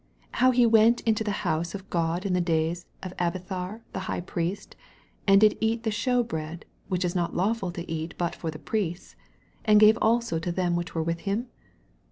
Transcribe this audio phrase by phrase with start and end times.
[0.29, 3.99] 26 How he went into the house of God in the days of Abiathar the
[4.09, 4.75] High Priest,
[5.27, 9.15] and did eat the shewbread, which is not lawful to eat but for the Priests,
[9.63, 11.49] and gave also to them which were with him